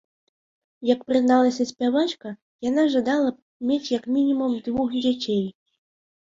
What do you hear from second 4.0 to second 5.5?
мінімум двух дзяцей.